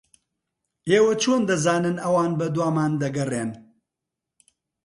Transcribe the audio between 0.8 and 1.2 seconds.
ئێوە